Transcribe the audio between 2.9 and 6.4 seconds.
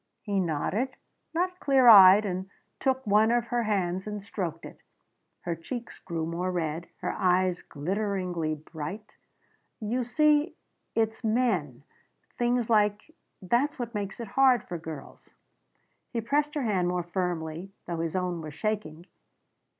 one of her hands and stroked it. Her cheeks grew